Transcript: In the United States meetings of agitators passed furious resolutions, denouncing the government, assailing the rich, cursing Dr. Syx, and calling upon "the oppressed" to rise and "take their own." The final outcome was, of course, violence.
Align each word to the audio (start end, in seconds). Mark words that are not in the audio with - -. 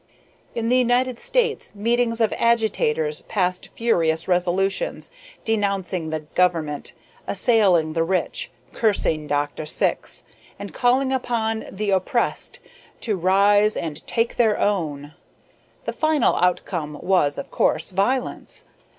In 0.55 0.69
the 0.69 0.77
United 0.79 1.19
States 1.19 1.73
meetings 1.75 2.21
of 2.21 2.33
agitators 2.39 3.21
passed 3.27 3.67
furious 3.75 4.27
resolutions, 4.27 5.11
denouncing 5.45 6.09
the 6.09 6.21
government, 6.21 6.93
assailing 7.27 7.93
the 7.93 8.03
rich, 8.03 8.49
cursing 8.73 9.27
Dr. 9.27 9.67
Syx, 9.67 10.23
and 10.57 10.73
calling 10.73 11.11
upon 11.11 11.65
"the 11.71 11.91
oppressed" 11.91 12.57
to 13.01 13.15
rise 13.15 13.77
and 13.77 14.03
"take 14.07 14.37
their 14.37 14.59
own." 14.59 15.13
The 15.85 15.93
final 15.93 16.35
outcome 16.37 16.97
was, 17.03 17.37
of 17.37 17.51
course, 17.51 17.91
violence. 17.91 18.65